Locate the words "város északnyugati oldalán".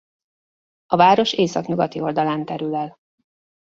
0.95-2.45